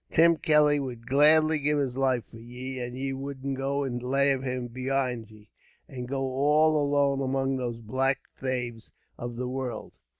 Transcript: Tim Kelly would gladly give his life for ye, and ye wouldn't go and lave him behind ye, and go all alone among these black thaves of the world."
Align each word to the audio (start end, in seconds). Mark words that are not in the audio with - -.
Tim 0.09 0.37
Kelly 0.37 0.79
would 0.79 1.05
gladly 1.05 1.59
give 1.59 1.77
his 1.77 1.95
life 1.95 2.23
for 2.31 2.39
ye, 2.39 2.79
and 2.79 2.97
ye 2.97 3.13
wouldn't 3.13 3.55
go 3.55 3.83
and 3.83 4.01
lave 4.01 4.41
him 4.41 4.65
behind 4.67 5.29
ye, 5.29 5.51
and 5.87 6.07
go 6.07 6.21
all 6.23 6.75
alone 6.75 7.21
among 7.21 7.57
these 7.57 7.81
black 7.83 8.21
thaves 8.35 8.91
of 9.19 9.35
the 9.35 9.47
world." 9.47 9.93